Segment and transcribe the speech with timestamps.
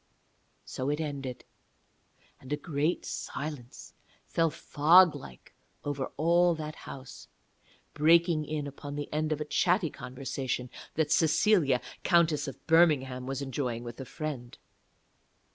[0.65, 1.45] So it ended.
[2.39, 3.93] And a great silence
[4.25, 5.53] fell fog like
[5.85, 7.27] over all that house,
[7.93, 13.43] breaking in upon the end of a chatty conversation that Cecilia, Countess of Birmingham, was
[13.43, 14.57] enjoying with a friend.